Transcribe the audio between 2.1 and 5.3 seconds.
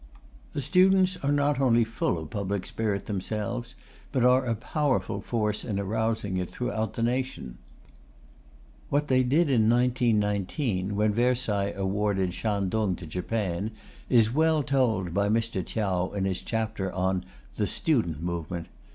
of public spirit themselves, but are a powerful